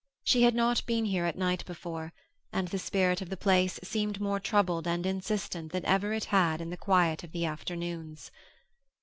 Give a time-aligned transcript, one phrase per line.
[0.23, 2.11] She had not been here at night before,
[2.51, 6.59] and the spirit of the place seemed more troubled and insistent than ever it had
[6.59, 8.31] in the quiet of the afternoons.